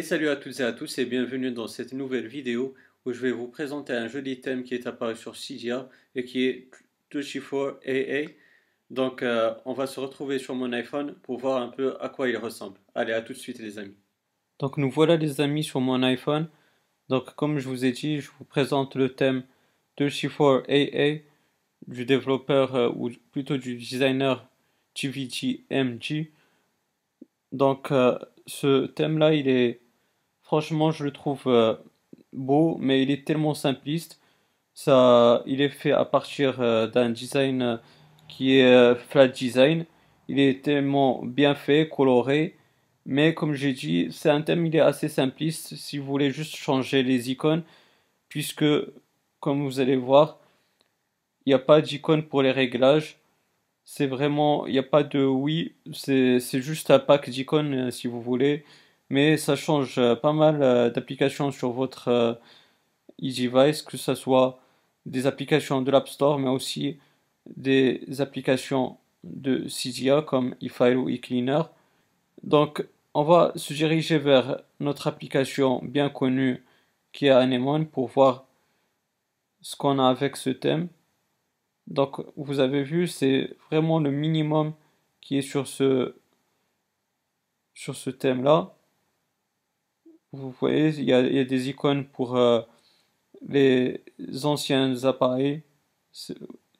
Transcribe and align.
Salut 0.00 0.30
à 0.30 0.36
toutes 0.36 0.58
et 0.58 0.64
à 0.64 0.72
tous 0.72 0.96
et 0.98 1.04
bienvenue 1.04 1.52
dans 1.52 1.66
cette 1.66 1.92
nouvelle 1.92 2.26
vidéo 2.26 2.74
où 3.04 3.12
je 3.12 3.20
vais 3.20 3.30
vous 3.30 3.46
présenter 3.46 3.92
un 3.92 4.08
joli 4.08 4.40
thème 4.40 4.64
qui 4.64 4.74
est 4.74 4.86
apparu 4.86 5.14
sur 5.14 5.36
Cydia 5.36 5.86
et 6.14 6.24
qui 6.24 6.44
est 6.44 6.70
2G4AA. 7.12 8.30
Donc 8.88 9.22
euh, 9.22 9.54
on 9.66 9.74
va 9.74 9.86
se 9.86 10.00
retrouver 10.00 10.38
sur 10.38 10.54
mon 10.54 10.72
iPhone 10.72 11.14
pour 11.22 11.38
voir 11.38 11.60
un 11.60 11.68
peu 11.68 11.94
à 12.00 12.08
quoi 12.08 12.30
il 12.30 12.38
ressemble. 12.38 12.78
Allez, 12.94 13.12
à 13.12 13.20
tout 13.20 13.34
de 13.34 13.38
suite 13.38 13.58
les 13.58 13.78
amis. 13.78 13.94
Donc 14.58 14.78
nous 14.78 14.90
voilà 14.90 15.16
les 15.16 15.42
amis 15.42 15.62
sur 15.62 15.80
mon 15.80 16.02
iPhone. 16.02 16.48
Donc 17.10 17.34
comme 17.34 17.58
je 17.58 17.68
vous 17.68 17.84
ai 17.84 17.92
dit, 17.92 18.20
je 18.20 18.30
vous 18.38 18.44
présente 18.44 18.96
le 18.96 19.10
thème 19.10 19.44
2G4AA 19.98 21.20
du 21.86 22.06
développeur 22.06 22.74
euh, 22.74 22.88
ou 22.96 23.10
plutôt 23.30 23.58
du 23.58 23.76
designer 23.76 24.48
GVGMG. 24.94 26.30
Donc 27.52 27.92
euh, 27.92 28.18
ce 28.46 28.86
thème-là, 28.86 29.34
il 29.34 29.48
est 29.48 29.80
franchement, 30.42 30.90
je 30.90 31.04
le 31.04 31.12
trouve 31.12 31.42
euh, 31.46 31.74
beau, 32.32 32.76
mais 32.80 33.02
il 33.02 33.10
est 33.10 33.26
tellement 33.26 33.54
simpliste. 33.54 34.20
Ça, 34.74 35.42
il 35.46 35.60
est 35.60 35.68
fait 35.68 35.92
à 35.92 36.04
partir 36.04 36.58
d'un 36.90 37.10
design 37.10 37.80
qui 38.28 38.58
est 38.58 38.94
flat 38.94 39.28
design. 39.28 39.84
Il 40.28 40.40
est 40.40 40.64
tellement 40.64 41.22
bien 41.24 41.54
fait, 41.54 41.88
coloré. 41.90 42.56
Mais 43.04 43.34
comme 43.34 43.54
j'ai 43.54 43.72
dit, 43.72 44.08
c'est 44.10 44.30
un 44.30 44.42
thème, 44.42 44.66
il 44.66 44.76
est 44.76 44.80
assez 44.80 45.08
simpliste 45.08 45.74
si 45.76 45.98
vous 45.98 46.06
voulez 46.06 46.30
juste 46.30 46.56
changer 46.56 47.02
les 47.02 47.30
icônes, 47.30 47.64
puisque, 48.28 48.64
comme 49.40 49.64
vous 49.64 49.80
allez 49.80 49.96
voir, 49.96 50.38
il 51.44 51.50
n'y 51.50 51.54
a 51.54 51.58
pas 51.58 51.80
d'icône 51.80 52.22
pour 52.22 52.42
les 52.42 52.52
réglages. 52.52 53.18
C'est 53.84 54.06
vraiment, 54.06 54.66
il 54.66 54.72
n'y 54.72 54.78
a 54.78 54.82
pas 54.82 55.02
de 55.02 55.24
oui, 55.24 55.74
c'est 55.92 56.40
juste 56.62 56.90
un 56.90 56.98
pack 56.98 57.28
d'icônes 57.30 57.88
euh, 57.88 57.90
si 57.90 58.06
vous 58.06 58.20
voulez. 58.22 58.64
Mais 59.10 59.36
ça 59.36 59.56
change 59.56 59.98
euh, 59.98 60.14
pas 60.16 60.32
mal 60.32 60.62
euh, 60.62 60.90
d'applications 60.90 61.50
sur 61.50 61.72
votre 61.72 62.40
e-device, 63.22 63.82
que 63.82 63.96
ce 63.96 64.14
soit 64.14 64.60
des 65.06 65.26
applications 65.26 65.82
de 65.82 65.90
l'App 65.90 66.08
Store, 66.08 66.38
mais 66.38 66.48
aussi 66.48 66.98
des 67.56 68.20
applications 68.20 68.98
de 69.24 69.68
Cydia 69.68 70.22
comme 70.22 70.54
eFile 70.62 70.96
ou 70.96 71.08
eCleaner. 71.10 71.62
Donc, 72.44 72.86
on 73.14 73.24
va 73.24 73.52
se 73.56 73.74
diriger 73.74 74.18
vers 74.18 74.62
notre 74.80 75.06
application 75.08 75.80
bien 75.84 76.08
connue 76.10 76.64
qui 77.12 77.26
est 77.26 77.30
Anemone 77.30 77.86
pour 77.86 78.08
voir 78.08 78.46
ce 79.60 79.76
qu'on 79.76 79.98
a 79.98 80.08
avec 80.08 80.36
ce 80.36 80.50
thème. 80.50 80.88
Donc, 81.88 82.20
vous 82.36 82.60
avez 82.60 82.82
vu, 82.82 83.06
c'est 83.08 83.56
vraiment 83.70 83.98
le 83.98 84.10
minimum 84.10 84.72
qui 85.20 85.38
est 85.38 85.42
sur 85.42 85.66
ce, 85.66 86.14
thème-là. 88.10 88.74
Vous 90.32 90.50
voyez, 90.52 90.88
il 90.98 91.04
y, 91.04 91.12
a, 91.12 91.44
des 91.44 91.68
icônes 91.68 92.06
pour 92.06 92.36
euh, 92.36 92.62
les 93.46 94.00
anciens 94.44 95.04
appareils. 95.04 95.62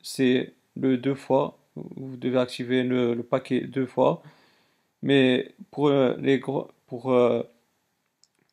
C'est 0.02 0.54
le 0.76 0.96
deux 0.96 1.14
fois. 1.14 1.58
Vous 1.76 2.16
devez 2.16 2.38
activer 2.38 2.82
le, 2.82 3.22
paquet 3.22 3.60
deux 3.60 3.86
fois. 3.86 4.22
Mais 5.02 5.54
pour 5.70 5.88
euh, 5.88 6.16
les 6.18 6.40
euh, 7.06 7.42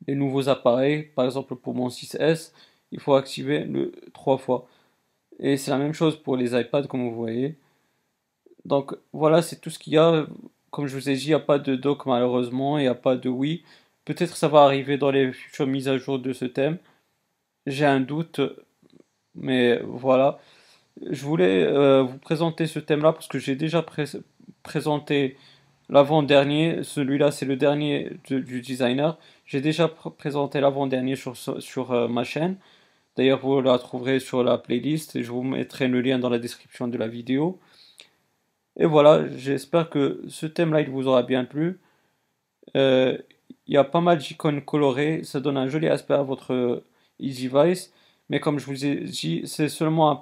les 0.07 0.15
nouveaux 0.15 0.49
appareils, 0.49 1.03
par 1.03 1.25
exemple 1.25 1.55
pour 1.55 1.73
mon 1.75 1.89
6S, 1.89 2.51
il 2.91 2.99
faut 2.99 3.13
activer 3.15 3.65
le 3.65 3.91
trois 4.13 4.37
fois. 4.37 4.67
Et 5.39 5.57
c'est 5.57 5.71
la 5.71 5.77
même 5.77 5.93
chose 5.93 6.17
pour 6.21 6.37
les 6.37 6.59
iPads, 6.59 6.87
comme 6.87 7.07
vous 7.09 7.15
voyez. 7.15 7.57
Donc 8.65 8.95
voilà, 9.13 9.41
c'est 9.41 9.57
tout 9.61 9.69
ce 9.69 9.79
qu'il 9.79 9.93
y 9.93 9.97
a. 9.97 10.27
Comme 10.71 10.87
je 10.87 10.95
vous 10.95 11.09
ai 11.09 11.15
dit, 11.15 11.25
il 11.25 11.29
n'y 11.29 11.33
a 11.33 11.39
pas 11.39 11.59
de 11.59 11.75
dock 11.75 12.05
malheureusement, 12.05 12.77
il 12.77 12.81
n'y 12.83 12.87
a 12.87 12.95
pas 12.95 13.15
de 13.15 13.29
Wii. 13.29 13.63
Peut-être 14.05 14.37
ça 14.37 14.47
va 14.47 14.61
arriver 14.63 14.97
dans 14.97 15.11
les 15.11 15.31
futures 15.33 15.67
mises 15.67 15.87
à 15.87 15.97
jour 15.97 16.19
de 16.19 16.33
ce 16.33 16.45
thème. 16.45 16.77
J'ai 17.67 17.85
un 17.85 17.99
doute, 18.01 18.41
mais 19.35 19.79
voilà. 19.83 20.39
Je 21.09 21.23
voulais 21.25 21.63
euh, 21.65 22.03
vous 22.03 22.17
présenter 22.19 22.67
ce 22.67 22.79
thème-là 22.79 23.13
parce 23.13 23.27
que 23.27 23.39
j'ai 23.39 23.55
déjà 23.55 23.85
présenté 24.63 25.37
l'avant-dernier. 25.89 26.83
Celui-là, 26.83 27.31
c'est 27.31 27.45
le 27.45 27.55
dernier 27.57 28.11
du 28.29 28.61
designer. 28.61 29.17
J'ai 29.45 29.61
déjà 29.61 29.87
présenté 29.87 30.59
l'avant-dernier 30.61 31.15
sur, 31.15 31.35
sur 31.37 31.91
euh, 31.91 32.07
ma 32.07 32.23
chaîne. 32.23 32.57
D'ailleurs, 33.19 33.41
vous 33.41 33.59
la 33.59 33.77
trouverez 33.77 34.21
sur 34.21 34.45
la 34.45 34.57
playlist 34.57 35.17
et 35.17 35.23
je 35.23 35.31
vous 35.31 35.43
mettrai 35.43 35.89
le 35.89 35.99
lien 35.99 36.19
dans 36.19 36.29
la 36.29 36.39
description 36.39 36.87
de 36.87 36.97
la 36.97 37.09
vidéo. 37.09 37.59
Et 38.77 38.85
voilà, 38.85 39.27
j'espère 39.35 39.89
que 39.89 40.21
ce 40.29 40.45
thème-là, 40.45 40.83
vous 40.83 41.05
aura 41.05 41.23
bien 41.23 41.43
plu. 41.43 41.81
Euh, 42.77 43.17
il 43.67 43.73
y 43.73 43.77
a 43.77 43.83
pas 43.83 43.99
mal 43.99 44.19
d'icônes 44.19 44.61
colorées, 44.61 45.25
ça 45.25 45.41
donne 45.41 45.57
un 45.57 45.67
joli 45.67 45.89
aspect 45.89 46.13
à 46.13 46.23
votre 46.23 46.81
e-device. 47.21 47.91
Mais 48.29 48.39
comme 48.39 48.57
je 48.57 48.65
vous 48.67 48.85
ai 48.85 48.95
dit, 49.01 49.41
c'est 49.43 49.67
seulement 49.67 50.09
un, 50.11 50.21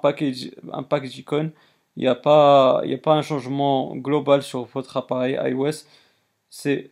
un 0.72 0.82
pack 0.82 1.06
d'icônes. 1.06 1.52
Il 1.96 2.00
n'y 2.00 2.08
a, 2.08 2.16
pas, 2.16 2.80
a 2.80 2.96
pas 2.96 3.14
un 3.14 3.22
changement 3.22 3.94
global 3.94 4.42
sur 4.42 4.64
votre 4.64 4.96
appareil 4.96 5.38
iOS. 5.40 5.84
C'est 6.50 6.90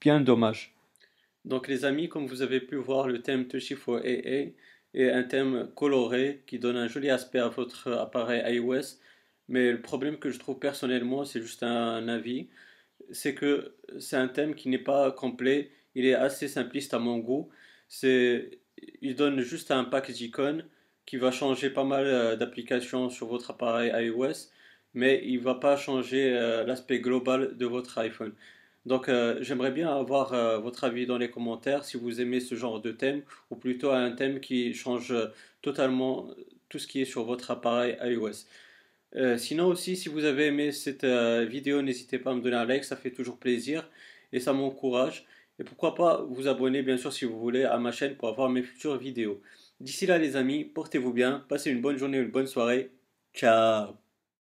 bien 0.00 0.20
dommage. 0.20 0.72
Donc 1.44 1.66
les 1.66 1.84
amis, 1.84 2.08
comme 2.08 2.26
vous 2.26 2.42
avez 2.42 2.60
pu 2.60 2.76
voir, 2.76 3.08
le 3.08 3.22
thème 3.22 3.48
Touchy 3.48 3.74
for 3.74 3.96
AA 3.96 4.52
et 4.94 5.10
un 5.10 5.22
thème 5.22 5.68
coloré 5.74 6.42
qui 6.46 6.58
donne 6.58 6.76
un 6.76 6.88
joli 6.88 7.10
aspect 7.10 7.38
à 7.38 7.48
votre 7.48 7.92
appareil 7.92 8.42
iOS. 8.56 8.98
Mais 9.48 9.72
le 9.72 9.80
problème 9.80 10.18
que 10.18 10.30
je 10.30 10.38
trouve 10.38 10.58
personnellement, 10.58 11.24
c'est 11.24 11.40
juste 11.40 11.62
un 11.62 12.08
avis, 12.08 12.48
c'est 13.12 13.34
que 13.34 13.74
c'est 13.98 14.16
un 14.16 14.28
thème 14.28 14.54
qui 14.54 14.68
n'est 14.68 14.78
pas 14.78 15.10
complet, 15.12 15.70
il 15.94 16.06
est 16.06 16.14
assez 16.14 16.48
simpliste 16.48 16.94
à 16.94 16.98
mon 16.98 17.18
goût. 17.18 17.48
C'est, 17.88 18.60
il 19.00 19.14
donne 19.14 19.40
juste 19.40 19.70
un 19.70 19.84
pack 19.84 20.10
d'icônes 20.10 20.64
qui 21.06 21.16
va 21.16 21.30
changer 21.30 21.70
pas 21.70 21.84
mal 21.84 22.06
euh, 22.06 22.36
d'applications 22.36 23.08
sur 23.08 23.28
votre 23.28 23.50
appareil 23.52 23.90
iOS, 24.06 24.50
mais 24.94 25.22
il 25.24 25.38
ne 25.38 25.44
va 25.44 25.54
pas 25.54 25.76
changer 25.76 26.36
euh, 26.36 26.64
l'aspect 26.64 27.00
global 27.00 27.56
de 27.56 27.66
votre 27.66 27.96
iPhone. 27.98 28.34
Donc 28.86 29.08
euh, 29.08 29.36
j'aimerais 29.40 29.70
bien 29.70 29.94
avoir 29.94 30.32
euh, 30.32 30.58
votre 30.58 30.84
avis 30.84 31.06
dans 31.06 31.18
les 31.18 31.30
commentaires 31.30 31.84
si 31.84 31.96
vous 31.96 32.20
aimez 32.20 32.40
ce 32.40 32.54
genre 32.54 32.80
de 32.80 32.90
thème 32.90 33.22
ou 33.50 33.56
plutôt 33.56 33.90
un 33.90 34.12
thème 34.12 34.40
qui 34.40 34.72
change 34.74 35.12
euh, 35.12 35.26
totalement 35.62 36.30
tout 36.68 36.78
ce 36.78 36.86
qui 36.86 37.02
est 37.02 37.04
sur 37.04 37.24
votre 37.24 37.50
appareil 37.50 37.96
iOS. 38.02 38.46
sinon 39.38 39.66
aussi 39.66 39.96
si 39.96 40.08
vous 40.08 40.24
avez 40.24 40.46
aimé 40.46 40.70
cette 40.72 41.04
vidéo 41.04 41.82
n'hésitez 41.82 42.18
pas 42.18 42.30
à 42.32 42.34
me 42.34 42.42
donner 42.42 42.56
un 42.56 42.66
like, 42.66 42.84
ça 42.84 42.96
fait 42.96 43.10
toujours 43.10 43.38
plaisir 43.38 43.88
et 44.32 44.40
ça 44.40 44.52
m'encourage. 44.52 45.26
Et 45.58 45.64
pourquoi 45.64 45.94
pas 45.94 46.22
vous 46.28 46.46
abonner 46.46 46.82
bien 46.82 46.98
sûr 46.98 47.12
si 47.12 47.24
vous 47.24 47.38
voulez 47.38 47.64
à 47.64 47.78
ma 47.78 47.90
chaîne 47.90 48.16
pour 48.16 48.28
avoir 48.28 48.48
mes 48.50 48.62
futures 48.62 48.96
vidéos. 48.98 49.40
D'ici 49.80 50.06
là 50.06 50.18
les 50.18 50.36
amis, 50.36 50.64
portez-vous 50.64 51.12
bien, 51.12 51.44
passez 51.48 51.70
une 51.70 51.80
bonne 51.80 51.96
journée, 51.96 52.18
une 52.18 52.30
bonne 52.30 52.46
soirée. 52.46 52.90
Ciao 53.34 54.07